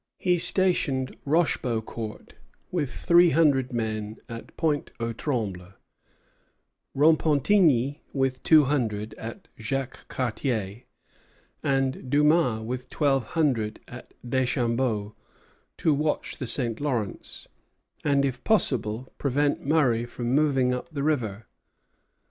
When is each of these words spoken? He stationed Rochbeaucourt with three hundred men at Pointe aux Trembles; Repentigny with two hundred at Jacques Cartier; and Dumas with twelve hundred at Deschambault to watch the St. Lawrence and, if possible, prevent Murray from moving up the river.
He 0.17 0.39
stationed 0.39 1.15
Rochbeaucourt 1.27 2.33
with 2.71 2.91
three 2.91 3.29
hundred 3.29 3.71
men 3.71 4.17
at 4.27 4.57
Pointe 4.57 4.89
aux 4.99 5.13
Trembles; 5.13 5.73
Repentigny 6.97 7.99
with 8.11 8.41
two 8.41 8.63
hundred 8.63 9.13
at 9.19 9.47
Jacques 9.59 10.07
Cartier; 10.07 10.85
and 11.61 12.09
Dumas 12.09 12.63
with 12.63 12.89
twelve 12.89 13.25
hundred 13.37 13.79
at 13.87 14.15
Deschambault 14.27 15.13
to 15.77 15.93
watch 15.93 16.37
the 16.39 16.47
St. 16.47 16.81
Lawrence 16.81 17.47
and, 18.03 18.25
if 18.25 18.43
possible, 18.43 19.13
prevent 19.19 19.63
Murray 19.63 20.07
from 20.07 20.33
moving 20.33 20.73
up 20.73 20.89
the 20.91 21.03
river. 21.03 21.45